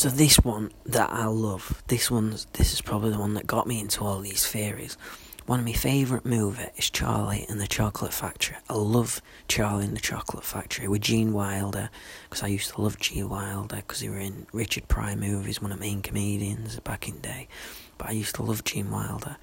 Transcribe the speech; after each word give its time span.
So 0.00 0.08
this 0.08 0.38
one 0.38 0.72
that 0.86 1.10
I 1.12 1.26
love, 1.26 1.82
this 1.88 2.10
one's 2.10 2.46
this 2.54 2.72
is 2.72 2.80
probably 2.80 3.10
the 3.10 3.18
one 3.18 3.34
that 3.34 3.46
got 3.46 3.66
me 3.66 3.78
into 3.78 4.02
all 4.02 4.20
these 4.20 4.46
theories. 4.46 4.96
One 5.44 5.58
of 5.58 5.66
my 5.66 5.74
favourite 5.74 6.24
movies 6.24 6.68
is 6.78 6.88
Charlie 6.88 7.44
and 7.50 7.60
the 7.60 7.66
Chocolate 7.66 8.14
Factory. 8.14 8.56
I 8.70 8.76
love 8.76 9.20
Charlie 9.46 9.84
and 9.84 9.94
the 9.94 10.00
Chocolate 10.00 10.42
Factory 10.42 10.88
with 10.88 11.02
Gene 11.02 11.34
Wilder 11.34 11.90
because 12.24 12.42
I 12.42 12.46
used 12.46 12.72
to 12.72 12.80
love 12.80 12.98
Gene 12.98 13.28
Wilder 13.28 13.76
because 13.76 14.00
he 14.00 14.08
were 14.08 14.16
in 14.16 14.46
Richard 14.54 14.88
Pryor 14.88 15.16
movies, 15.16 15.60
one 15.60 15.70
of 15.70 15.76
the 15.76 15.84
main 15.84 16.00
comedians 16.00 16.80
back 16.80 17.06
in 17.06 17.16
the 17.16 17.20
day. 17.20 17.48
But 17.98 18.08
I 18.08 18.12
used 18.12 18.36
to 18.36 18.42
love 18.42 18.64
Gene 18.64 18.90
Wilder, 18.90 19.36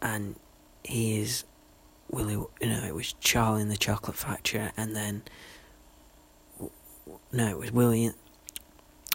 and 0.00 0.36
he 0.84 1.18
is 1.18 1.42
Willy. 2.08 2.34
You 2.34 2.68
know, 2.68 2.84
it 2.84 2.94
was 2.94 3.14
Charlie 3.14 3.62
and 3.62 3.70
the 3.72 3.76
Chocolate 3.76 4.16
Factory, 4.16 4.70
and 4.76 4.94
then 4.94 5.22
no, 7.32 7.48
it 7.48 7.58
was 7.58 7.72
Willy, 7.72 8.12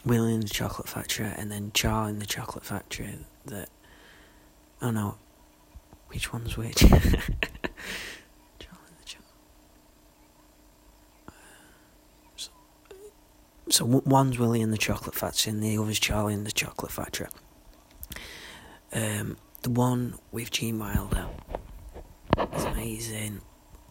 Willy 0.04 0.34
and 0.34 0.42
the 0.42 0.48
Chocolate 0.48 0.88
Factory, 0.88 1.26
and 1.26 1.50
then 1.50 1.70
Charlie 1.72 2.10
in 2.10 2.18
the 2.18 2.26
Chocolate 2.26 2.64
Factory. 2.64 3.18
That 3.46 3.68
oh 4.82 4.90
no, 4.90 5.16
which 6.08 6.32
one's 6.32 6.56
which? 6.56 6.82
And 6.92 7.00
the 8.98 9.04
Chocolate. 9.04 9.30
So, 12.36 12.50
so 13.68 13.84
one's 14.04 14.38
Willy 14.38 14.60
in 14.60 14.70
the 14.70 14.78
Chocolate 14.78 15.14
Factory, 15.14 15.52
and 15.52 15.62
the 15.62 15.78
other's 15.78 15.98
Charlie 15.98 16.34
in 16.34 16.44
the 16.44 16.52
Chocolate 16.52 16.92
Factory. 16.92 17.28
Um, 18.92 19.36
the 19.62 19.70
one 19.70 20.14
with 20.30 20.50
Gene 20.50 20.78
Wilder 20.78 21.26
is 22.54 22.64
amazing. 22.64 23.40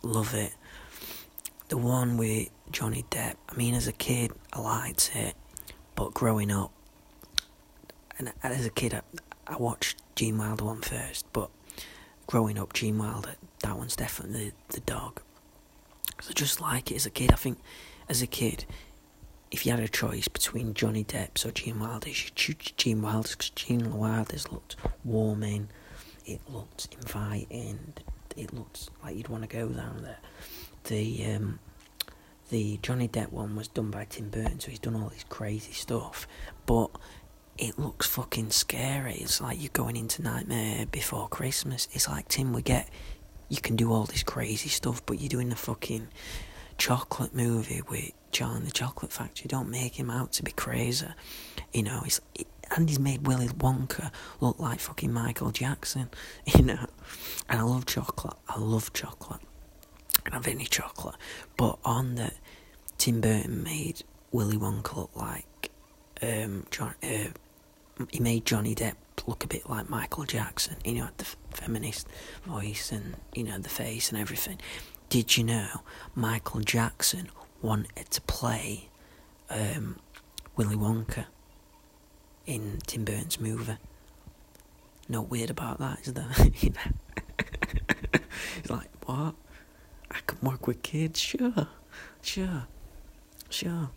Love 0.01 0.33
it. 0.33 0.53
The 1.69 1.77
one 1.77 2.17
with 2.17 2.49
Johnny 2.71 3.03
Depp. 3.09 3.35
I 3.49 3.55
mean, 3.55 3.73
as 3.73 3.87
a 3.87 3.91
kid, 3.91 4.31
I 4.51 4.59
liked 4.59 5.11
it, 5.15 5.35
but 5.95 6.13
growing 6.13 6.51
up, 6.51 6.71
and 8.17 8.31
as 8.43 8.65
a 8.65 8.69
kid, 8.69 8.93
I, 8.93 9.01
I 9.47 9.57
watched 9.57 9.97
Gene 10.15 10.37
Wilder 10.37 10.65
one 10.65 10.81
first, 10.81 11.25
but 11.33 11.49
growing 12.27 12.57
up, 12.57 12.73
Gene 12.73 12.97
Wilder, 12.97 13.35
that 13.61 13.77
one's 13.77 13.95
definitely 13.95 14.53
the, 14.69 14.75
the 14.75 14.79
dog. 14.81 15.21
I 16.29 16.33
just 16.33 16.61
like 16.61 16.91
it 16.91 16.95
as 16.95 17.05
a 17.05 17.09
kid. 17.09 17.31
I 17.31 17.35
think 17.35 17.59
as 18.07 18.21
a 18.21 18.27
kid, 18.27 18.65
if 19.51 19.65
you 19.65 19.71
had 19.71 19.81
a 19.81 19.87
choice 19.87 20.27
between 20.27 20.73
Johnny 20.73 21.03
Depp 21.03 21.45
or 21.45 21.51
Gene 21.51 21.79
Wilder, 21.79 22.09
you 22.09 22.13
should 22.13 22.35
choose 22.35 22.55
Gene 22.77 23.01
Wilder 23.01 23.29
because 23.29 23.49
Gene 23.51 23.97
Wilder's 23.97 24.51
looked 24.51 24.75
warming, 25.03 25.69
it 26.25 26.41
looked 26.49 26.87
inviting, 26.93 27.93
it 28.35 28.53
looked 28.53 28.89
like 29.03 29.15
you'd 29.15 29.27
want 29.27 29.43
to 29.43 29.49
go 29.49 29.67
down 29.67 30.01
there. 30.01 30.17
The 30.85 31.25
um, 31.33 31.59
the 32.49 32.79
Johnny 32.81 33.07
Depp 33.07 33.31
one 33.31 33.55
was 33.55 33.67
done 33.67 33.91
by 33.91 34.05
Tim 34.05 34.29
Burton, 34.29 34.59
so 34.59 34.69
he's 34.69 34.79
done 34.79 34.95
all 34.95 35.09
this 35.09 35.25
crazy 35.27 35.71
stuff, 35.73 36.27
but 36.65 36.89
it 37.57 37.77
looks 37.77 38.07
fucking 38.07 38.49
scary. 38.51 39.15
It's 39.15 39.41
like 39.41 39.61
you're 39.61 39.69
going 39.73 39.95
into 39.95 40.21
Nightmare 40.21 40.85
Before 40.87 41.27
Christmas. 41.27 41.87
It's 41.91 42.09
like 42.09 42.27
Tim, 42.27 42.53
we 42.53 42.61
get 42.61 42.89
you 43.49 43.61
can 43.61 43.75
do 43.75 43.91
all 43.91 44.05
this 44.05 44.23
crazy 44.23 44.69
stuff, 44.69 45.05
but 45.05 45.19
you're 45.19 45.29
doing 45.29 45.49
the 45.49 45.55
fucking 45.55 46.07
chocolate 46.77 47.35
movie 47.35 47.81
with 47.87 48.11
Charlie 48.31 48.57
and 48.57 48.65
the 48.65 48.71
Chocolate 48.71 49.11
Factory. 49.11 49.47
Don't 49.47 49.69
make 49.69 49.99
him 49.99 50.09
out 50.09 50.31
to 50.33 50.43
be 50.43 50.51
crazy, 50.51 51.07
you 51.71 51.83
know. 51.83 52.01
He's 52.01 52.19
and 52.75 52.89
he's 52.89 52.99
made 52.99 53.27
Willy 53.27 53.47
Wonka 53.47 54.11
look 54.39 54.59
like 54.59 54.79
fucking 54.79 55.11
Michael 55.11 55.51
Jackson, 55.51 56.09
you 56.45 56.63
know. 56.63 56.87
And 57.47 57.59
I 57.59 57.63
love 57.63 57.85
chocolate. 57.85 58.37
I 58.47 58.59
love 58.59 58.91
chocolate. 58.93 59.41
I 60.25 60.29
can 60.29 60.33
have 60.33 60.47
any 60.47 60.65
chocolate, 60.65 61.15
but 61.57 61.77
on 61.83 62.15
that, 62.15 62.35
Tim 62.97 63.21
Burton 63.21 63.63
made 63.63 64.03
Willy 64.31 64.57
Wonka 64.57 64.95
look 64.95 65.11
like 65.15 65.71
um, 66.21 66.65
John. 66.71 66.95
Uh, 67.03 67.29
he 68.09 68.19
made 68.19 68.45
Johnny 68.45 68.73
Depp 68.73 68.95
look 69.27 69.43
a 69.43 69.47
bit 69.47 69.69
like 69.69 69.89
Michael 69.89 70.23
Jackson. 70.23 70.77
You 70.85 70.93
know, 70.95 71.09
the 71.17 71.25
feminist 71.51 72.07
voice 72.45 72.91
and 72.91 73.15
you 73.33 73.43
know 73.43 73.57
the 73.57 73.69
face 73.69 74.09
and 74.11 74.19
everything. 74.19 74.59
Did 75.09 75.37
you 75.37 75.43
know 75.43 75.81
Michael 76.15 76.61
Jackson 76.61 77.29
wanted 77.61 78.09
to 78.09 78.21
play 78.21 78.89
um, 79.49 79.97
Willy 80.55 80.75
Wonka 80.75 81.25
in 82.45 82.79
Tim 82.87 83.03
Burton's 83.05 83.39
movie? 83.39 83.77
Not 85.09 85.29
weird 85.29 85.49
about 85.49 85.79
that, 85.79 85.99
is 86.07 86.13
there? 86.13 86.27
He's 86.53 86.73
like, 88.69 88.89
what? 89.05 89.35
I 90.13 90.19
can 90.25 90.37
work 90.41 90.67
with 90.67 90.83
kids, 90.83 91.19
sure, 91.19 91.67
sure, 92.21 92.67
sure. 93.49 93.89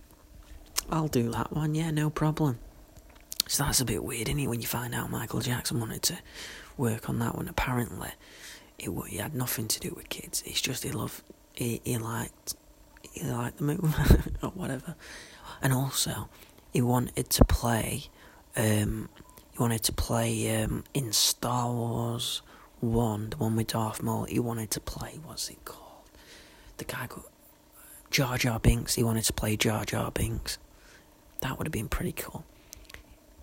I'll 0.90 1.08
do 1.08 1.30
that 1.30 1.52
one, 1.52 1.74
yeah, 1.74 1.90
no 1.90 2.10
problem. 2.10 2.58
So 3.48 3.64
that's 3.64 3.80
a 3.80 3.84
bit 3.84 4.02
weird, 4.02 4.28
isn't 4.28 4.40
it, 4.40 4.48
when 4.48 4.60
you 4.60 4.66
find 4.66 4.94
out 4.94 5.10
Michael 5.10 5.40
Jackson 5.40 5.78
wanted 5.80 6.02
to 6.02 6.18
work 6.76 7.08
on 7.08 7.18
that 7.20 7.36
one. 7.36 7.48
Apparently, 7.48 8.10
it, 8.78 8.90
it 8.90 9.20
had 9.20 9.34
nothing 9.34 9.68
to 9.68 9.80
do 9.80 9.92
with 9.96 10.08
kids. 10.08 10.42
It's 10.46 10.60
just 10.60 10.82
he 10.82 10.90
loved, 10.90 11.22
he, 11.54 11.80
he 11.84 11.98
liked, 11.98 12.54
he 13.12 13.24
liked 13.24 13.58
the 13.58 13.64
movie 13.64 13.86
or 14.42 14.50
whatever. 14.50 14.94
And 15.62 15.72
also, 15.72 16.28
he 16.72 16.82
wanted 16.82 17.30
to 17.30 17.44
play, 17.44 18.04
um, 18.56 19.08
he 19.52 19.58
wanted 19.58 19.82
to 19.84 19.92
play 19.92 20.62
um, 20.62 20.84
in 20.92 21.12
Star 21.12 21.72
Wars 21.72 22.42
1, 22.80 23.30
the 23.30 23.36
one 23.36 23.56
with 23.56 23.68
Darth 23.68 24.02
Maul. 24.02 24.24
He 24.24 24.38
wanted 24.38 24.70
to 24.72 24.80
play, 24.80 25.18
what's 25.24 25.48
it 25.48 25.64
called? 25.64 25.85
The 26.78 26.84
guy 26.84 27.06
got 27.06 27.24
Jar 28.10 28.38
Jar 28.38 28.58
Binks. 28.58 28.94
He 28.94 29.02
wanted 29.02 29.24
to 29.24 29.32
play 29.32 29.56
Jar 29.56 29.84
Jar 29.84 30.10
Binks. 30.10 30.58
That 31.40 31.58
would 31.58 31.66
have 31.66 31.72
been 31.72 31.88
pretty 31.88 32.12
cool 32.12 32.44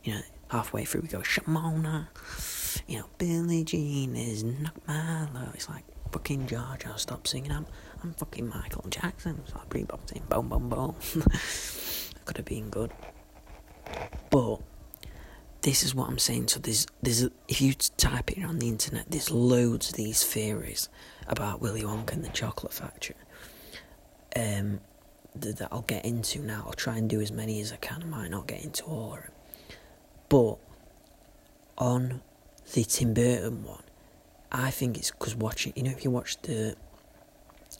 you 0.03 0.13
know, 0.13 0.21
halfway 0.49 0.85
through 0.85 1.01
we 1.01 1.07
go, 1.07 1.19
Shamona, 1.19 2.07
you 2.87 2.99
know, 2.99 3.05
Billie 3.17 3.63
Jean 3.63 4.15
is 4.15 4.43
not 4.43 4.75
my 4.87 5.27
love. 5.33 5.51
It's 5.55 5.69
like, 5.69 5.83
fucking 6.11 6.47
Jar 6.47 6.77
I'll 6.85 6.97
stop 6.97 7.25
singing. 7.25 7.51
I'm, 7.51 7.65
I'm 8.03 8.13
fucking 8.13 8.47
Michael 8.47 8.85
Jackson. 8.89 9.41
So 9.47 9.55
I 9.55 9.65
bring 9.69 9.85
boom, 9.85 9.99
boom, 10.29 10.49
boom, 10.49 10.69
boom. 10.69 10.95
Could 12.25 12.37
have 12.37 12.45
been 12.45 12.69
good. 12.69 12.91
But, 14.29 14.57
this 15.61 15.83
is 15.83 15.95
what 15.95 16.09
I'm 16.09 16.19
saying. 16.19 16.49
So 16.49 16.59
there's, 16.59 16.85
there's, 17.01 17.29
if 17.47 17.61
you 17.61 17.73
type 17.73 18.31
it 18.31 18.43
on 18.43 18.59
the 18.59 18.67
internet, 18.67 19.05
there's 19.09 19.31
loads 19.31 19.89
of 19.89 19.95
these 19.95 20.23
theories 20.23 20.89
about 21.27 21.61
Willy 21.61 21.83
Wonka 21.83 22.11
and 22.13 22.23
the 22.23 22.29
Chocolate 22.29 22.73
Factory. 22.73 23.15
Um, 24.35 24.79
that, 25.35 25.67
I'll 25.71 25.81
get 25.81 26.05
into 26.05 26.39
now. 26.39 26.63
I'll 26.65 26.73
try 26.73 26.97
and 26.97 27.09
do 27.09 27.21
as 27.21 27.31
many 27.31 27.59
as 27.61 27.71
I 27.71 27.77
can. 27.77 28.03
I 28.03 28.05
might 28.05 28.31
not 28.31 28.47
get 28.47 28.63
into 28.63 28.83
all 28.83 29.13
of 29.13 29.21
them. 29.21 29.31
But 30.29 30.57
on 31.77 32.21
the 32.73 32.83
Tim 32.83 33.13
Burton 33.13 33.63
one, 33.63 33.83
I 34.51 34.69
think 34.71 34.97
it's 34.97 35.11
because 35.11 35.35
watching, 35.35 35.73
you 35.75 35.83
know, 35.83 35.91
if 35.91 36.03
you 36.03 36.11
watch 36.11 36.41
the, 36.43 36.75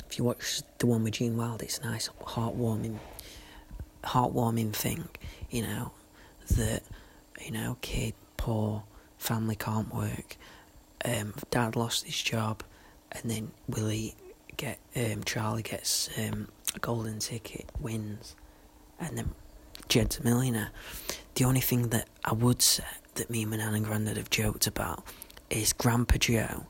if 0.10 0.18
you 0.18 0.24
watch 0.24 0.62
the 0.80 0.88
one 0.88 1.04
with 1.04 1.14
Gene 1.14 1.38
Wilder, 1.38 1.66
it's 1.66 1.78
a 1.80 1.84
nice, 1.84 2.10
heartwarming, 2.22 2.98
heartwarming 4.04 4.74
thing, 4.74 5.08
you 5.50 5.62
know, 5.62 5.92
that, 6.56 6.82
you 7.44 7.52
know, 7.52 7.78
kid, 7.82 8.14
poor, 8.38 8.84
family 9.18 9.56
can't 9.56 9.94
work, 9.94 10.38
um, 11.06 11.34
dad 11.52 11.76
lost 11.76 12.06
his 12.06 12.22
job, 12.22 12.64
and 13.12 13.30
then 13.30 13.52
Willy 13.68 14.16
get, 14.64 14.80
um, 14.96 15.24
Charlie 15.24 15.64
gets 15.64 16.10
um, 16.18 16.48
a 16.76 16.80
golden 16.80 17.20
ticket, 17.20 17.70
wins, 17.80 18.36
and 19.00 19.18
then 19.18 19.32
Jed's 19.90 20.20
a 20.20 20.24
millionaire. 20.24 20.72
The 21.36 21.46
only 21.46 21.62
thing 21.62 21.90
that 21.90 22.08
I 22.24 22.34
would 22.34 22.62
say 22.62 22.84
that 23.16 23.30
me 23.30 23.42
and 23.44 23.52
my 23.52 23.58
nan 23.58 23.74
and 23.74 23.86
granddad 23.86 24.18
have 24.18 24.30
joked 24.30 24.68
about 24.68 25.04
is 25.50 25.74
Grandpa 25.74 26.18
Joe 26.18 26.66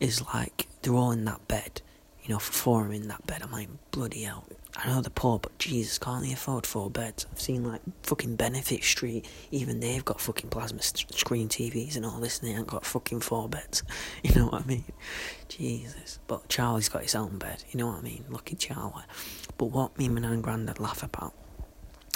is 0.00 0.22
like, 0.34 0.68
they're 0.82 0.94
all 0.94 1.12
in 1.12 1.24
that 1.24 1.46
bed, 1.48 1.82
you 2.22 2.30
know, 2.32 2.38
for 2.38 2.52
four 2.52 2.92
in 2.92 3.08
that 3.08 3.26
bed. 3.26 3.42
I'm 3.42 3.52
like, 3.52 3.68
bloody 3.90 4.22
hell. 4.22 4.44
I 4.76 4.88
know 4.88 5.02
they're 5.02 5.10
poor, 5.10 5.38
but 5.38 5.58
Jesus, 5.58 5.98
can't 5.98 6.24
they 6.24 6.32
afford 6.32 6.66
four 6.66 6.90
beds? 6.90 7.26
I've 7.30 7.40
seen 7.40 7.62
like 7.64 7.82
fucking 8.02 8.36
Benefit 8.36 8.82
Street, 8.82 9.26
even 9.50 9.80
they've 9.80 10.04
got 10.04 10.20
fucking 10.20 10.48
plasma 10.48 10.80
screen 10.82 11.48
TVs 11.48 11.96
and 11.96 12.06
all 12.06 12.18
this, 12.20 12.40
and 12.40 12.48
they 12.48 12.54
ain't 12.54 12.66
got 12.66 12.86
fucking 12.86 13.20
four 13.20 13.48
beds. 13.48 13.82
You 14.22 14.34
know 14.36 14.46
what 14.46 14.62
I 14.62 14.66
mean? 14.66 14.84
Jesus. 15.48 16.20
But 16.26 16.48
Charlie's 16.48 16.88
got 16.88 17.02
his 17.02 17.14
own 17.14 17.38
bed, 17.38 17.64
you 17.70 17.78
know 17.78 17.88
what 17.88 17.98
I 17.98 18.02
mean? 18.02 18.24
Lucky 18.30 18.54
Charlie. 18.56 19.02
But 19.58 19.66
what 19.66 19.98
me 19.98 20.06
and 20.06 20.14
my 20.14 20.20
nan 20.20 20.32
and 20.32 20.42
granddad 20.42 20.80
laugh 20.80 21.02
about 21.02 21.34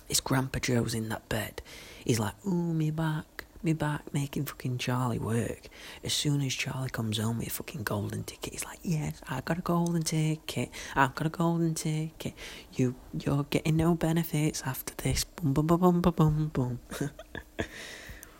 is 0.08 0.20
Grandpa 0.20 0.58
Joe's 0.60 0.94
in 0.94 1.08
that 1.08 1.28
bed. 1.28 1.60
He's 2.04 2.18
like, 2.20 2.34
ooh, 2.46 2.72
me 2.72 2.90
back, 2.90 3.44
me 3.66 3.72
back, 3.72 4.14
making 4.14 4.46
fucking 4.46 4.78
Charlie 4.78 5.18
work. 5.18 5.68
As 6.02 6.12
soon 6.12 6.40
as 6.40 6.54
Charlie 6.54 6.88
comes 6.88 7.18
home 7.18 7.38
with 7.38 7.48
a 7.48 7.50
fucking 7.50 7.82
golden 7.82 8.22
ticket, 8.22 8.52
he's 8.52 8.64
like, 8.64 8.78
yes, 8.82 9.20
I 9.28 9.40
got 9.42 9.58
a 9.58 9.60
golden 9.60 10.02
ticket. 10.02 10.70
I've 10.94 11.14
got 11.14 11.26
a 11.26 11.30
golden 11.30 11.74
ticket. 11.74 12.32
You, 12.72 12.94
you're 13.12 13.44
getting 13.50 13.76
no 13.76 13.94
benefits 13.94 14.62
after 14.64 14.94
this. 14.94 15.24
Boom, 15.24 15.52
boom, 15.52 15.66
boom, 15.66 15.80
boom, 15.80 16.00
boom, 16.00 16.12
boom, 16.12 16.50
boom. 16.98 17.10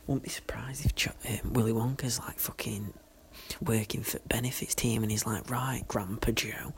Won't 0.06 0.22
be 0.22 0.30
surprised 0.30 0.86
if 0.86 0.94
Ch- 0.94 1.08
um, 1.08 1.52
Willy 1.52 1.72
Wonka's 1.72 2.20
like 2.20 2.38
fucking 2.38 2.94
working 3.60 4.02
for 4.02 4.20
benefits 4.28 4.74
team 4.74 5.02
and 5.02 5.10
he's 5.10 5.26
like, 5.26 5.50
right, 5.50 5.82
Grandpa 5.88 6.30
Joe, 6.30 6.72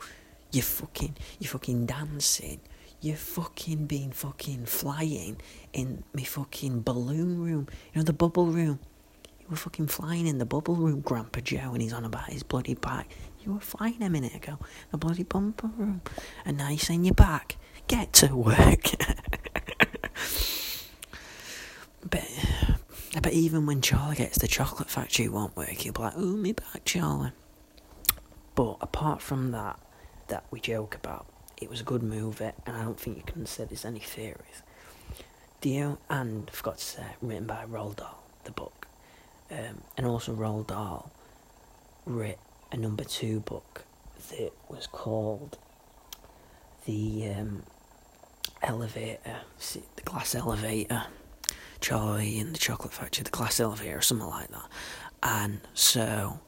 you 0.51 0.63
fucking, 0.63 1.15
you 1.39 1.47
fucking 1.47 1.85
dancing 1.85 2.59
you 3.01 3.15
fucking 3.15 3.85
been 3.85 4.11
fucking 4.11 4.65
flying 4.65 5.37
in 5.73 6.03
me 6.13 6.23
fucking 6.23 6.81
balloon 6.81 7.41
room, 7.41 7.67
you 7.93 7.99
know, 7.99 8.03
the 8.03 8.13
bubble 8.13 8.47
room. 8.47 8.79
You 9.39 9.47
were 9.49 9.55
fucking 9.55 9.87
flying 9.87 10.27
in 10.27 10.37
the 10.37 10.45
bubble 10.45 10.75
room, 10.75 11.01
Grandpa 11.01 11.39
Joe, 11.39 11.71
and 11.73 11.81
he's 11.81 11.93
on 11.93 12.05
about 12.05 12.29
his 12.29 12.43
bloody 12.43 12.75
bike. 12.75 13.07
You 13.43 13.53
were 13.53 13.61
flying 13.61 14.03
a 14.03 14.09
minute 14.09 14.35
ago, 14.35 14.59
the 14.91 14.97
bloody 14.97 15.23
bumper 15.23 15.67
room, 15.77 16.01
and 16.45 16.57
now 16.57 16.69
you're 16.69 16.77
saying 16.77 17.05
you're 17.05 17.13
back. 17.13 17.55
Get 17.87 18.11
to 18.13 18.35
work. 18.35 18.91
but, 22.09 22.27
but 23.21 23.33
even 23.33 23.65
when 23.65 23.81
Charlie 23.81 24.17
gets 24.17 24.37
the 24.37 24.47
chocolate 24.47 24.89
factory, 24.89 25.25
it 25.25 25.31
won't 25.31 25.55
work. 25.55 25.69
He'll 25.69 25.93
be 25.93 26.01
like, 26.01 26.13
"Oh, 26.15 26.35
me 26.35 26.51
back, 26.51 26.83
Charlie." 26.85 27.31
But 28.55 28.77
apart 28.81 29.21
from 29.21 29.51
that, 29.51 29.79
that 30.27 30.43
we 30.51 30.59
joke 30.59 30.95
about, 30.95 31.25
it 31.59 31.69
was 31.69 31.81
a 31.81 31.83
good 31.83 32.03
movie, 32.03 32.51
and 32.65 32.75
I 32.75 32.83
don't 32.83 32.99
think 32.99 33.17
you 33.17 33.23
can 33.23 33.45
say 33.45 33.65
there's 33.65 33.85
any 33.85 33.99
theories. 33.99 34.63
The 35.61 35.97
and 36.09 36.49
forgot 36.49 36.77
to 36.77 36.83
say, 36.83 37.05
written 37.21 37.45
by 37.45 37.65
Roald 37.69 37.97
Dahl, 37.97 38.23
the 38.45 38.51
book, 38.51 38.87
um, 39.51 39.81
and 39.97 40.05
also 40.05 40.33
Roald 40.33 40.67
Dahl 40.67 41.11
wrote 42.05 42.37
a 42.71 42.77
number 42.77 43.03
two 43.03 43.41
book 43.41 43.83
that 44.29 44.51
was 44.69 44.87
called 44.87 45.57
the 46.85 47.29
um, 47.35 47.63
elevator, 48.61 49.19
the 49.95 50.01
glass 50.05 50.33
elevator, 50.33 51.03
Charlie 51.81 52.39
and 52.39 52.53
the 52.53 52.59
Chocolate 52.59 52.93
Factory, 52.93 53.23
the 53.23 53.29
glass 53.29 53.59
elevator, 53.59 53.97
or 53.97 54.01
something 54.01 54.27
like 54.27 54.49
that. 54.49 54.67
And 55.21 55.59
so, 55.73 56.39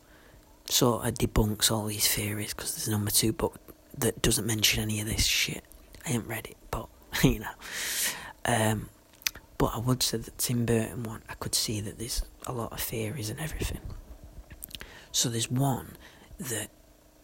sort 0.66 1.06
of 1.06 1.16
debunks 1.16 1.70
all 1.70 1.86
these 1.88 2.08
theories 2.08 2.54
because 2.54 2.76
there's 2.76 2.88
a 2.88 2.92
number 2.92 3.12
two 3.12 3.34
book 3.34 3.60
that 4.02 4.22
doesn't 4.22 4.46
mention 4.46 4.84
any 4.84 5.00
of 5.00 5.08
this 5.08 5.26
shit. 5.26 5.64
I 6.06 6.10
haven't 6.10 6.28
read 6.28 6.48
it, 6.48 6.58
but 6.70 6.88
you 7.24 7.40
know. 7.40 7.56
Um, 8.46 8.90
but 9.58 9.76
I 9.76 9.78
would 9.78 10.02
say 10.02 10.18
that 10.18 10.38
Tim 10.38 10.66
Burton 10.66 11.04
one, 11.04 11.22
I 11.30 11.36
could 11.36 11.54
see 11.54 11.82
that 11.82 12.00
there's 12.00 12.24
a 12.48 12.52
lot 12.52 12.72
of 12.72 12.80
theories 12.80 13.30
and 13.30 13.40
everything. 13.40 13.82
So 15.12 15.30
there's 15.30 15.52
one 15.52 15.98
that 16.40 16.70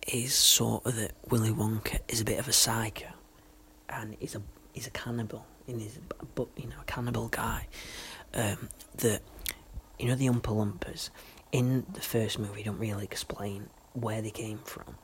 is 0.07 0.33
sort 0.33 0.85
of 0.85 0.95
that 0.95 1.13
Willy 1.29 1.49
Wonka 1.49 1.99
is 2.07 2.21
a 2.21 2.25
bit 2.25 2.39
of 2.39 2.47
a 2.47 2.53
psycho, 2.53 3.07
and 3.89 4.15
he's 4.19 4.35
a 4.35 4.41
he's 4.73 4.87
a 4.87 4.91
cannibal, 4.91 5.45
and 5.67 5.81
he's 5.81 5.97
a, 5.97 6.45
you 6.57 6.67
know 6.67 6.75
a 6.79 6.85
cannibal 6.85 7.27
guy. 7.29 7.67
Um, 8.33 8.69
that 8.97 9.21
you 9.97 10.07
know 10.07 10.15
the 10.15 10.27
Oompa 10.27 10.41
Loompas 10.41 11.09
in 11.51 11.85
the 11.91 12.01
first 12.01 12.37
movie 12.39 12.61
don't 12.63 12.77
really 12.77 13.05
explain 13.05 13.69
where 13.93 14.21
they 14.21 14.29
came 14.29 14.59
from. 14.59 14.97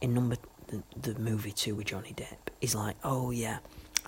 In 0.00 0.12
number 0.12 0.36
the, 0.68 0.82
the 1.00 1.18
movie 1.18 1.52
too 1.52 1.74
with 1.74 1.86
Johnny 1.86 2.14
Depp, 2.16 2.52
he's 2.60 2.74
like, 2.74 2.96
oh 3.04 3.30
yeah, 3.30 3.58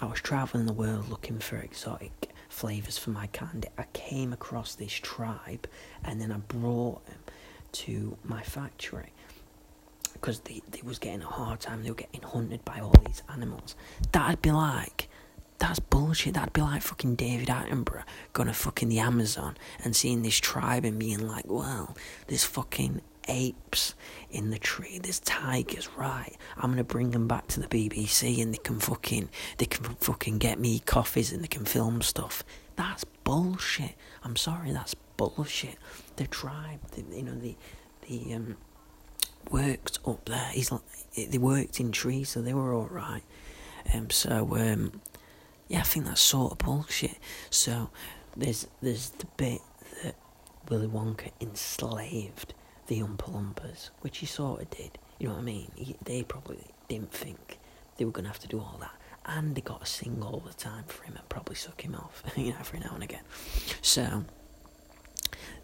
I 0.01 0.07
was 0.07 0.21
traveling 0.21 0.67
the 0.67 0.73
world 0.73 1.09
looking 1.09 1.39
for 1.39 1.57
exotic 1.57 2.31
flavors 2.49 2.99
for 2.99 3.11
my 3.11 3.27
candy. 3.29 3.69
I 3.77 3.85
came 3.93 4.33
across 4.33 4.75
this 4.75 4.93
tribe, 4.93 5.69
and 6.05 6.21
then 6.21 6.33
I 6.33 6.39
brought 6.39 7.07
them 7.07 7.19
to 7.71 8.17
my 8.25 8.43
factory 8.43 9.13
because 10.15 10.41
they, 10.41 10.63
they 10.71 10.81
was 10.83 10.99
getting 10.99 11.23
a 11.23 11.27
hard 11.27 11.61
time. 11.61 11.83
They 11.83 11.91
were 11.91 11.97
getting 11.97 12.23
hunted 12.23 12.65
by 12.65 12.81
all 12.81 12.95
these 13.07 13.23
animals. 13.33 13.77
That'd 14.13 14.43
be 14.43 14.51
like, 14.51 15.09
that's 15.59 15.79
bullshit. 15.79 16.35
That'd 16.35 16.53
be 16.53 16.61
like 16.61 16.83
fucking 16.83 17.17
David 17.17 17.49
Attenborough 17.49 18.05
going 18.33 18.49
to 18.49 18.55
fucking 18.55 18.89
the 18.89 18.99
Amazon 19.01 19.57
and 19.85 19.95
seeing 19.95 20.23
this 20.23 20.39
tribe 20.39 20.85
and 20.85 20.99
being 20.99 21.27
like, 21.27 21.45
well, 21.47 21.97
this 22.29 22.45
fucking 22.45 23.01
apes 23.29 23.95
in 24.31 24.51
the 24.51 24.59
tree. 24.59 24.99
There's 24.99 25.21
tigers, 25.21 25.89
right? 25.97 26.37
I'm 26.57 26.71
gonna 26.71 26.85
bring 26.85 27.11
them 27.11 27.29
back 27.29 27.47
to 27.49 27.61
the 27.61 27.69
BBC 27.69 28.43
and 28.43 28.53
they 28.53 28.59
can 28.59 28.81
fucking 28.81 29.29
they 29.59 29.67
can 29.67 29.85
fucking 29.97 30.39
get 30.39 30.59
me 30.59 30.81
coffees 30.81 31.33
and 31.33 31.43
they 31.43 31.49
can 31.49 31.65
film 31.65 32.03
stuff. 32.03 32.43
That's 32.77 33.05
bullshit. 33.05 33.95
I'm 34.25 34.37
sorry, 34.37 34.73
that's 34.73 34.95
bullshit. 35.17 35.77
The 36.17 36.27
tribe, 36.27 36.81
the, 36.93 37.03
you 37.17 37.23
know, 37.23 37.35
the 37.35 37.57
the 38.09 38.35
um 38.35 38.57
worked 39.51 39.99
up 40.07 40.25
there. 40.27 40.51
He's 40.53 40.73
like 40.73 40.83
they 41.15 41.39
worked 41.39 41.81
in 41.81 41.93
trees, 41.93 42.31
so 42.31 42.43
they 42.43 42.55
were 42.55 42.73
all 42.73 42.89
right. 42.91 43.23
Um, 43.95 44.11
so 44.11 44.57
um, 44.57 45.01
yeah, 45.69 45.81
I 45.81 45.83
think 45.83 46.07
that's 46.07 46.21
sort 46.21 46.53
of 46.53 46.59
bullshit. 46.59 47.19
So 47.51 47.91
there's 48.37 48.67
there's 48.83 49.11
the 49.11 49.27
bit 49.37 49.61
that 50.03 50.17
Willy 50.69 50.87
Wonka 50.87 51.31
enslaved 51.41 52.55
the 52.89 53.01
Oompa 53.01 53.31
Loompas, 53.31 53.91
which 54.01 54.19
he 54.19 54.27
sort 54.27 54.63
of 54.63 54.71
did. 54.71 54.99
You 55.19 55.29
know 55.29 55.35
what 55.35 55.41
I 55.41 55.45
mean? 55.45 55.71
He, 55.77 55.97
they 56.03 56.23
probably 56.23 56.59
didn't 56.89 57.13
think 57.13 57.59
they 57.97 58.05
were 58.05 58.11
going 58.11 58.25
to 58.25 58.31
have 58.31 58.41
to 58.41 58.49
do 58.49 58.59
all 58.59 58.77
that. 58.81 58.95
And 59.27 59.55
they 59.55 59.61
got 59.61 59.81
to 59.81 59.87
sing 59.87 60.23
all 60.23 60.43
the 60.45 60.55
time 60.55 60.85
for 60.87 61.05
him 61.05 61.15
and 61.17 61.29
probably 61.29 61.55
suck 61.55 61.83
him 61.83 61.95
off, 61.95 62.23
you 62.37 62.51
know, 62.51 62.57
every 62.59 62.81
now 62.81 62.93
and 62.95 63.03
again. 63.03 63.23
So, 63.83 64.25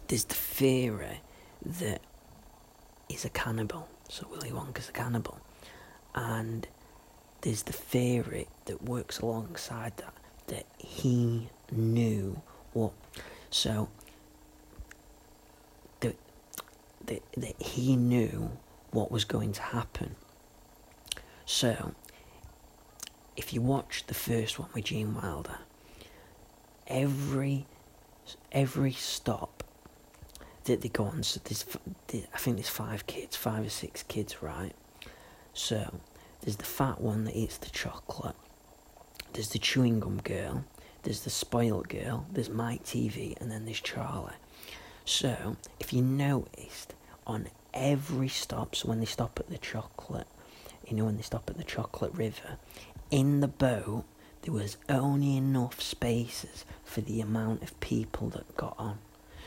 there's 0.07 0.25
the 0.25 0.35
theory 0.35 1.21
that 1.65 2.01
he's 3.09 3.25
a 3.25 3.29
cannibal. 3.29 3.87
So, 4.07 4.27
Willy 4.29 4.51
Wonka's 4.51 4.89
a 4.89 4.91
cannibal. 4.91 5.39
And 6.13 6.67
there's 7.41 7.63
the 7.63 7.73
theory 7.73 8.47
that 8.65 8.83
works 8.83 9.19
alongside 9.19 9.97
that, 9.97 10.13
that 10.47 10.65
he 10.77 11.49
knew 11.71 12.41
what. 12.73 12.91
So, 13.49 13.89
that, 17.07 17.23
that 17.37 17.61
he 17.61 17.95
knew 17.95 18.51
what 18.91 19.11
was 19.11 19.25
going 19.25 19.51
to 19.53 19.61
happen. 19.61 20.15
So, 21.45 21.93
if 23.35 23.53
you 23.53 23.61
watch 23.61 24.05
the 24.07 24.13
first 24.13 24.57
one 24.57 24.69
with 24.73 24.85
Gene 24.85 25.13
Wilder, 25.15 25.59
every 26.87 27.65
every 28.51 28.91
stop 28.91 29.63
that 30.63 30.81
they 30.81 30.89
go 30.89 31.05
on, 31.05 31.21
so 31.23 31.39
there's 31.43 31.65
I 32.33 32.37
think 32.37 32.57
there's 32.57 32.69
five 32.69 33.05
kids, 33.05 33.35
five 33.35 33.65
or 33.65 33.69
six 33.69 34.03
kids, 34.03 34.41
right? 34.41 34.73
So 35.53 35.99
there's 36.41 36.57
the 36.57 36.65
fat 36.65 37.01
one 37.01 37.25
that 37.25 37.35
eats 37.35 37.57
the 37.57 37.69
chocolate. 37.69 38.35
There's 39.33 39.49
the 39.49 39.59
chewing 39.59 39.99
gum 39.99 40.21
girl. 40.23 40.65
There's 41.03 41.21
the 41.21 41.29
spoiled 41.29 41.89
girl. 41.89 42.25
There's 42.31 42.49
Mike 42.49 42.83
TV, 42.83 43.39
and 43.39 43.51
then 43.51 43.65
there's 43.65 43.81
Charlie. 43.81 44.33
So, 45.05 45.55
if 45.79 45.93
you 45.93 46.01
noticed, 46.01 46.95
on 47.27 47.47
every 47.73 48.27
stop, 48.27 48.75
so 48.75 48.89
when 48.89 48.99
they 48.99 49.05
stop 49.05 49.39
at 49.39 49.49
the 49.49 49.57
chocolate, 49.57 50.27
you 50.87 50.95
know, 50.95 51.05
when 51.05 51.17
they 51.17 51.23
stop 51.23 51.49
at 51.49 51.57
the 51.57 51.63
chocolate 51.63 52.13
river, 52.13 52.57
in 53.11 53.39
the 53.39 53.47
boat, 53.47 54.05
there 54.41 54.53
was 54.53 54.77
only 54.89 55.37
enough 55.37 55.81
spaces 55.81 56.65
for 56.83 57.01
the 57.01 57.21
amount 57.21 57.63
of 57.63 57.79
people 57.79 58.29
that 58.29 58.55
got 58.57 58.75
on. 58.77 58.99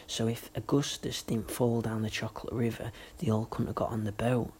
So 0.06 0.26
if 0.26 0.50
Augustus 0.54 1.22
didn't 1.22 1.50
fall 1.50 1.80
down 1.82 2.02
the 2.02 2.10
chocolate 2.10 2.52
river, 2.52 2.92
they 3.18 3.30
all 3.30 3.46
couldn't 3.46 3.66
have 3.66 3.74
got 3.74 3.90
on 3.90 4.04
the 4.04 4.12
boat. 4.12 4.52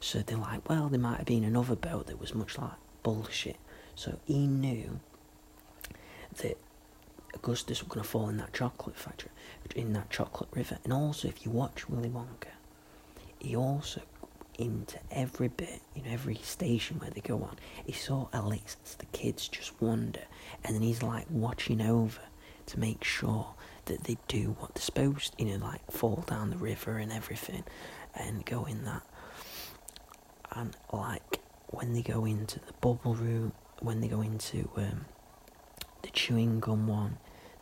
So 0.00 0.20
they're 0.20 0.38
like, 0.38 0.68
well, 0.68 0.88
there 0.88 1.00
might 1.00 1.18
have 1.18 1.26
been 1.26 1.44
another 1.44 1.76
boat 1.76 2.06
that 2.06 2.20
was 2.20 2.34
much 2.34 2.58
like 2.58 2.72
bullshit. 3.02 3.56
So 3.94 4.18
he 4.24 4.46
knew 4.46 5.00
that 6.36 6.56
Augustus 7.42 7.82
was 7.82 7.88
going 7.88 8.02
to 8.02 8.08
fall 8.08 8.28
in 8.28 8.36
that 8.38 8.52
chocolate 8.52 8.96
factory, 8.96 9.30
in 9.76 9.92
that 9.92 10.10
chocolate 10.10 10.48
river. 10.52 10.78
And 10.84 10.92
also, 10.92 11.28
if 11.28 11.44
you 11.44 11.50
watch 11.50 11.88
Willy 11.88 12.08
Wonka, 12.08 12.52
he 13.38 13.54
also, 13.54 14.02
into 14.58 14.98
every 15.10 15.48
bit, 15.48 15.80
you 15.94 16.02
know, 16.02 16.10
every 16.10 16.34
station 16.36 16.98
where 16.98 17.10
they 17.10 17.20
go 17.20 17.36
on, 17.36 17.56
he 17.84 17.92
sort 17.92 18.34
of 18.34 18.46
lets 18.46 18.74
the 18.96 19.06
kids 19.06 19.48
just 19.48 19.80
wander. 19.80 20.24
And 20.64 20.74
then 20.74 20.82
he's 20.82 21.02
like 21.02 21.26
watching 21.30 21.80
over 21.80 22.20
to 22.66 22.80
make 22.80 23.04
sure 23.04 23.54
that 23.84 24.04
they 24.04 24.18
do 24.26 24.56
what 24.58 24.74
they're 24.74 24.82
supposed 24.82 25.38
to, 25.38 25.44
you 25.44 25.56
know, 25.56 25.64
like 25.64 25.90
fall 25.90 26.24
down 26.26 26.50
the 26.50 26.56
river 26.56 26.98
and 26.98 27.12
everything 27.12 27.64
and 28.14 28.44
go 28.44 28.64
in 28.64 28.84
that. 28.84 29.02
And 30.52 30.76
like 30.92 31.40
when 31.68 31.92
they 31.92 32.02
go 32.02 32.24
into 32.24 32.58
the 32.58 32.72
bubble 32.80 33.14
room, 33.14 33.52
when 33.80 34.00
they 34.00 34.08
go 34.08 34.22
into 34.22 34.68
um, 34.76 35.04
the 36.02 36.10
chewing 36.10 36.60
gum 36.60 36.88
one. 36.88 37.18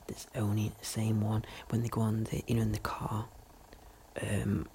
There's 0.06 0.26
only 0.34 0.72
the 0.78 0.84
same 0.84 1.20
one 1.20 1.44
when 1.70 1.82
they 1.82 1.88
go 1.88 2.02
on 2.02 2.24
the 2.24 2.42
you 2.46 2.54
know 2.56 2.62
in 2.62 2.72
the 2.72 2.78
car. 2.78 3.26
Um, 4.22 4.68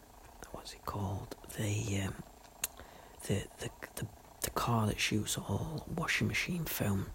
what's 0.52 0.74
it 0.74 0.86
called? 0.86 1.36
The 1.58 2.02
um, 2.06 2.16
the, 3.28 3.44
the 3.60 3.70
the 3.96 4.08
the 4.42 4.50
car 4.52 4.88
that 4.88 5.00
shoots 5.00 5.38
all 5.38 5.86
washing 5.96 6.28
machine 6.28 6.66
film. 6.66 7.08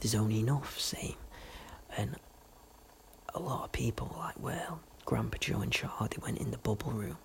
There's 0.00 0.14
only 0.14 0.40
enough 0.40 0.78
same, 0.80 1.16
and 1.96 2.16
a 3.34 3.38
lot 3.38 3.64
of 3.64 3.72
people 3.72 4.10
were 4.12 4.18
like, 4.20 4.40
well, 4.40 4.80
Grandpa 5.04 5.38
Joe 5.40 5.60
and 5.60 5.72
Charlie 5.72 6.08
went 6.22 6.38
in 6.38 6.50
the 6.50 6.58
bubble 6.58 6.92
room. 6.92 7.18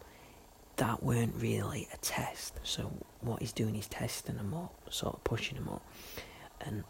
That 0.78 1.02
weren't 1.02 1.34
really 1.36 1.88
a 1.94 1.98
test. 1.98 2.60
So 2.64 2.92
what 3.22 3.40
he's 3.42 3.52
doing 3.52 3.76
is 3.76 3.88
testing 3.88 4.38
them 4.38 4.54
up, 4.54 4.76
sort 4.92 5.16
of 5.16 5.24
pushing 5.24 5.58
them 5.58 5.70
up, 5.70 5.84
and 6.62 6.84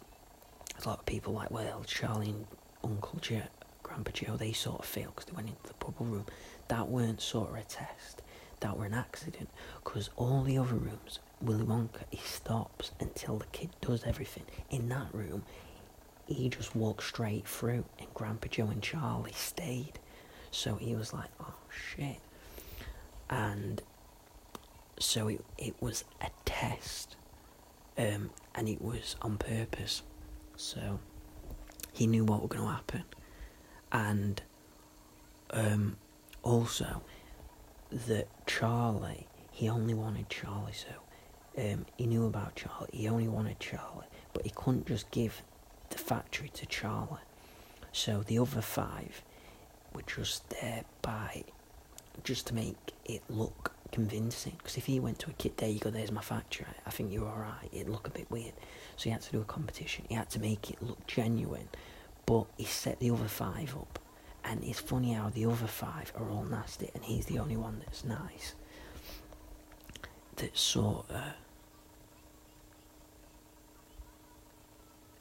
a 0.84 0.88
lot 0.88 1.00
of 1.00 1.06
people 1.06 1.34
were 1.34 1.39
like, 1.39 1.51
well, 1.51 1.84
Charlie 1.88 2.30
and 2.30 2.46
Uncle 2.88 3.20
Joe, 3.20 3.44
Grandpa 3.84 4.12
Joe, 4.13 4.38
they 4.38 4.53
sort 4.53 4.79
of 4.79 4.86
failed 4.86 5.13
because 5.15 5.25
they 5.25 5.36
went 5.36 5.50
into 5.50 5.63
the 5.67 5.74
bubble 5.74 6.06
room. 6.06 6.25
That 6.70 6.89
weren't 6.89 7.22
sort 7.22 7.50
of 7.50 7.56
a 7.56 7.63
test. 7.63 8.22
That 8.62 8.77
were 8.77 8.86
an 8.86 8.94
accident 8.94 9.50
because 9.84 10.10
all 10.15 10.41
the 10.41 10.58
other 10.58 10.74
rooms 10.74 11.20
Willy 11.41 11.63
Wonka, 11.65 12.03
he 12.10 12.17
stops 12.17 12.91
until 13.00 13.38
the 13.38 13.46
kid 13.48 13.70
does 13.82 14.03
everything. 14.06 14.44
In 14.70 14.89
that 14.89 15.13
room, 15.13 15.44
he 16.25 16.50
just 16.50 16.75
walked 16.75 17.03
straight 17.03 17.48
through, 17.48 17.86
and 18.00 18.13
Grandpa 18.13 18.48
Joe 18.50 18.67
and 18.67 18.82
Charlie 18.82 19.34
stayed. 19.34 20.00
So 20.51 20.75
he 20.75 20.96
was 20.96 21.13
like, 21.13 21.29
oh 21.39 21.53
shit. 21.70 22.17
And 23.29 23.82
so 25.00 25.27
it, 25.27 25.44
it 25.58 25.75
was 25.79 26.03
a 26.22 26.29
test, 26.46 27.15
um, 27.98 28.32
and 28.56 28.67
it 28.67 28.82
was 28.82 29.15
on 29.22 29.38
purpose. 29.38 30.01
So 30.56 31.00
he 31.98 32.08
knew 32.08 32.24
what 32.24 32.42
was 32.42 32.50
going 32.50 32.63
to 32.63 32.72
happen. 32.72 33.04
And 33.92 34.42
um, 35.51 35.98
also, 36.44 37.01
that 37.92 38.27
Charlie, 38.46 39.27
he 39.51 39.68
only 39.68 39.94
wanted 39.94 40.30
Charlie, 40.30 40.74
so 40.74 40.94
um, 41.58 41.86
he 41.98 42.06
knew 42.06 42.25
about 42.25 42.56
Charlie, 42.56 42.89
he 42.92 43.08
only 43.08 43.27
wanted 43.27 43.60
Charlie, 43.60 44.06
but 44.34 44.44
he 44.44 44.51
couldn't 44.51 44.86
just 44.86 45.10
give 45.10 45.42
the 45.89 45.98
factory 45.98 46.50
to 46.50 46.66
Charlie. 46.68 47.22
So 47.92 48.22
the 48.22 48.38
other 48.38 48.62
five 48.62 49.24
were 49.94 50.04
just 50.04 50.48
there 50.50 50.84
by 51.01 51.46
just 52.24 52.48
to 52.48 52.54
make 52.54 52.94
it 53.06 53.24
look 53.30 53.74
convincing. 53.91 54.53
Because 54.58 54.77
if 54.77 54.86
he 54.86 55.00
went 55.00 55.20
to 55.20 55.29
a 55.29 55.34
kid 55.34 55.58
there, 55.58 55.70
you 55.70 55.79
go, 55.79 55.89
"There's 55.89 56.12
my 56.12 56.22
factory," 56.22 56.65
I 56.86 56.89
think 56.89 57.12
you're 57.12 57.27
all 57.27 57.39
right. 57.39 57.70
It'd 57.72 57.89
look 57.89 58.08
a 58.08 58.12
bit 58.12 58.29
weird. 58.29 58.53
So 58.96 59.06
he 59.06 59.10
had 59.12 59.22
to 59.22 59.32
do 59.32 59.41
a 59.41 59.46
competition. 59.46 60.06
He 60.10 60.15
had 60.15 60.29
to 60.32 60.39
make 60.39 60.70
it 60.72 60.82
look 60.82 61.06
genuine, 61.08 61.70
but 62.25 62.46
he 62.58 62.65
set 62.65 63.00
the 63.00 63.12
other 63.12 63.27
five 63.27 63.75
up. 63.75 64.00
And 64.44 64.63
it's 64.63 64.79
funny 64.79 65.13
how 65.13 65.29
the 65.29 65.46
other 65.46 65.67
five 65.67 66.13
are 66.15 66.29
all 66.29 66.44
nasty, 66.46 66.89
and 66.94 67.03
he's 67.03 67.25
the 67.25 67.39
only 67.39 67.58
one 67.58 67.79
that's 67.79 68.03
nice. 68.06 68.56
That 70.38 70.58
sort 70.58 71.10
of 71.10 71.34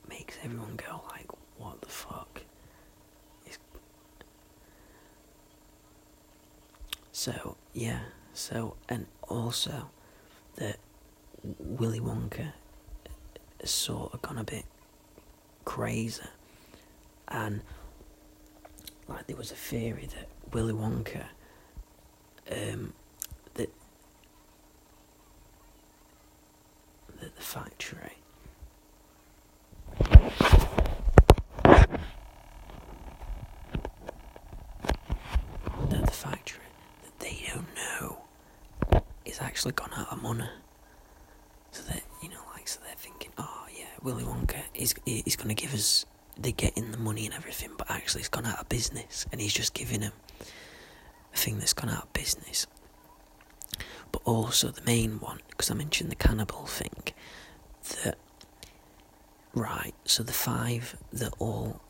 makes 0.09 0.37
everyone 0.43 0.77
go 0.77 1.03
like, 1.11 1.31
"What 1.59 1.81
the 1.81 1.89
fuck?" 1.89 2.43
So 7.13 7.57
yeah, 7.73 8.01
so 8.37 8.77
and 8.89 9.07
also 9.29 9.91
that 10.57 10.77
Willy 11.59 12.01
Wonka 12.01 12.53
has 13.61 13.71
sort 13.71 14.13
of 14.15 14.23
gone 14.23 14.39
a 14.39 14.45
bit 14.45 14.65
crazy, 15.65 16.23
and 17.29 17.63
like 19.09 19.27
there 19.27 19.37
was 19.37 19.51
a 19.51 19.57
theory 19.57 20.09
that 20.15 20.29
Willy 20.53 20.73
Wonka, 20.73 21.25
um, 22.51 22.93
that 23.55 23.71
that 27.21 27.35
the 27.37 27.43
factory 27.43 28.13
that 35.91 36.05
the 36.05 36.13
factory 36.13 36.61
that 37.03 37.19
they 37.21 37.45
don't 37.53 37.67
know 37.75 38.19
is 39.25 39.41
actually 39.67 39.89
gone 39.89 39.99
out 39.99 40.13
of 40.13 40.23
money. 40.23 40.49
So 41.73 41.83
that 41.85 42.03
you 42.23 42.29
know, 42.29 42.41
like, 42.55 42.69
so 42.69 42.81
they're 42.85 42.95
thinking, 42.97 43.31
oh 43.39 43.67
yeah, 43.77 43.87
Willy 44.03 44.25
Wonka 44.25 44.63
is 44.75 44.95
he's 45.05 45.37
going 45.37 45.55
to 45.55 45.55
give 45.55 45.75
us 45.75 46.07
they 46.39 46.53
get 46.53 46.77
in 46.77 46.93
the 46.93 46.99
money 46.99 47.25
and 47.25 47.35
everything, 47.35 47.71
but 47.77 47.91
actually 47.91 48.21
it's 48.21 48.29
gone 48.29 48.47
out 48.47 48.61
of 48.61 48.69
business, 48.69 49.27
and 49.33 49.41
he's 49.41 49.53
just 49.53 49.75
giving 49.75 50.01
them 50.01 50.13
a 51.33 51.37
thing 51.37 51.59
that's 51.59 51.73
gone 51.73 51.91
out 51.91 52.05
of 52.05 52.13
business. 52.13 52.67
But 54.13 54.23
also 54.25 54.69
the 54.69 54.83
main 54.83 55.19
one, 55.19 55.41
because 55.51 55.71
I 55.71 55.75
mentioned 55.75 56.11
the 56.11 56.17
cannibal 56.17 56.67
thing, 56.67 57.13
that 58.05 58.19
right, 59.55 59.95
so 60.05 60.23
the 60.23 60.33
five 60.33 60.97
that 61.13 61.33
all 61.39 61.81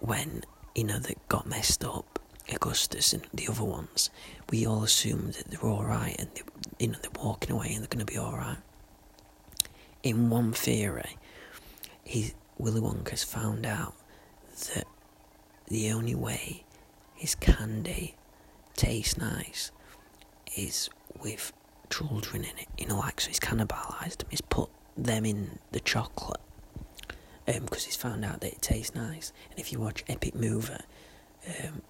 when 0.00 0.42
you 0.74 0.84
know 0.84 0.98
that 0.98 1.28
got 1.28 1.46
messed 1.46 1.84
up, 1.84 2.09
Augustus 2.54 3.12
and 3.12 3.26
the 3.32 3.48
other 3.48 3.64
ones, 3.64 4.10
we 4.50 4.66
all 4.66 4.82
assumed 4.84 5.34
that 5.34 5.48
they're 5.48 5.70
all 5.70 5.84
right 5.84 6.16
and 6.18 6.28
they, 6.34 6.42
you 6.78 6.92
know 6.92 6.98
they're 7.02 7.22
walking 7.22 7.50
away 7.50 7.72
and 7.72 7.82
they're 7.82 7.88
going 7.88 8.04
to 8.04 8.10
be 8.12 8.18
all 8.18 8.36
right. 8.36 8.58
In 10.02 10.30
one 10.30 10.52
theory, 10.52 11.16
he 12.04 12.32
Willy 12.58 12.80
Wonka's 12.80 13.24
found 13.24 13.66
out 13.66 13.94
that 14.74 14.84
the 15.68 15.90
only 15.92 16.14
way 16.14 16.64
his 17.14 17.34
candy 17.34 18.16
tastes 18.74 19.16
nice 19.16 19.70
is 20.56 20.90
with 21.22 21.52
children 21.90 22.44
in 22.44 22.56
it. 22.58 22.68
You 22.78 22.86
know, 22.88 22.98
like 22.98 23.20
so 23.20 23.28
he's 23.28 23.40
cannibalised 23.40 24.18
them. 24.18 24.28
He's 24.30 24.40
put 24.40 24.70
them 24.96 25.24
in 25.24 25.58
the 25.72 25.80
chocolate 25.80 26.40
because 27.46 27.82
um, 27.82 27.86
he's 27.86 27.96
found 27.96 28.24
out 28.24 28.40
that 28.40 28.52
it 28.52 28.62
tastes 28.62 28.94
nice. 28.94 29.32
And 29.50 29.58
if 29.58 29.72
you 29.72 29.80
watch 29.80 30.04
Epic 30.08 30.34
Movie, 30.34 30.72
um, 31.48 31.82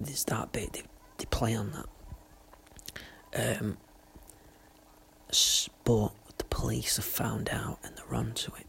there's 0.00 0.24
that 0.24 0.52
bit 0.52 0.72
they, 0.72 0.82
they 1.18 1.26
play 1.26 1.54
on 1.54 1.72
that. 1.72 3.60
Um, 3.60 3.76
but 5.84 6.12
the 6.38 6.44
police 6.44 6.96
have 6.96 7.04
found 7.04 7.48
out 7.50 7.78
and 7.84 7.96
they're 7.96 8.14
onto 8.14 8.52
it. 8.56 8.66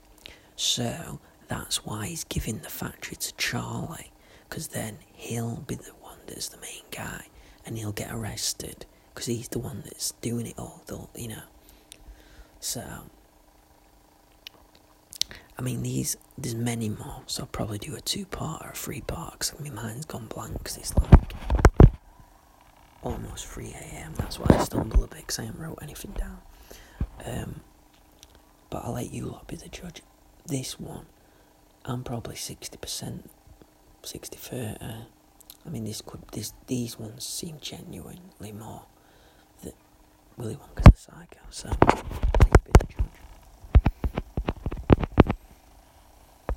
So 0.55 1.19
that's 1.47 1.85
why 1.85 2.07
he's 2.07 2.23
giving 2.23 2.59
the 2.59 2.69
factory 2.69 3.15
to 3.17 3.33
Charlie, 3.35 4.11
because 4.47 4.67
then 4.69 4.99
he'll 5.13 5.63
be 5.67 5.75
the 5.75 5.93
one 6.01 6.19
that's 6.27 6.49
the 6.49 6.57
main 6.59 6.83
guy, 6.91 7.25
and 7.65 7.77
he'll 7.77 7.91
get 7.91 8.13
arrested 8.13 8.85
because 9.13 9.25
he's 9.25 9.47
the 9.47 9.59
one 9.59 9.81
that's 9.83 10.11
doing 10.21 10.47
it 10.47 10.57
all. 10.57 10.83
You 11.15 11.29
know. 11.29 11.43
So, 12.59 12.83
I 15.61 15.63
mean, 15.63 15.83
these 15.83 16.17
there's 16.39 16.55
many 16.55 16.89
more. 16.89 17.21
So 17.27 17.43
I'll 17.43 17.47
probably 17.47 17.77
do 17.77 17.95
a 17.95 18.01
two-part 18.01 18.65
or 18.65 18.71
a 18.71 18.75
three-part 18.75 19.33
because 19.33 19.53
my 19.59 19.69
mind's 19.69 20.07
gone 20.07 20.25
blank 20.25 20.57
because 20.57 20.75
it's 20.75 20.97
like 20.97 21.33
almost 23.03 23.45
3 23.45 23.67
a.m. 23.67 24.13
That's 24.17 24.39
why 24.39 24.47
I 24.57 24.63
stumble 24.63 25.03
a 25.03 25.07
bit 25.07 25.19
because 25.19 25.37
I 25.37 25.43
haven't 25.43 25.61
wrote 25.61 25.77
anything 25.83 26.13
down. 26.13 26.39
Um, 27.23 27.61
but 28.71 28.83
I'll 28.83 28.93
let 28.93 29.13
you 29.13 29.27
lot 29.27 29.47
be 29.47 29.55
the 29.55 29.69
judge 29.69 30.01
this 30.47 30.79
one, 30.79 31.05
I'm 31.85 32.03
probably 32.03 32.37
60%, 32.37 33.19
60 34.01 34.37
30. 34.37 34.77
I 34.83 35.69
mean, 35.69 35.83
this 35.83 36.01
could 36.01 36.23
this 36.31 36.53
these 36.65 36.97
ones 36.97 37.23
seem 37.23 37.57
genuinely 37.61 38.51
more 38.51 38.85
that 39.63 39.75
Willy 40.37 40.55
Wonka's 40.55 40.87
a 40.87 40.97
psycho, 40.97 41.39
so 41.51 41.69